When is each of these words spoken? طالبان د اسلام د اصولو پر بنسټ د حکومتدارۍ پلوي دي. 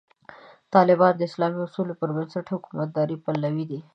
طالبان 0.75 1.13
د 1.17 1.21
اسلام 1.29 1.51
د 1.55 1.59
اصولو 1.67 1.93
پر 1.99 2.09
بنسټ 2.15 2.43
د 2.47 2.51
حکومتدارۍ 2.55 3.17
پلوي 3.25 3.65
دي. 3.71 3.79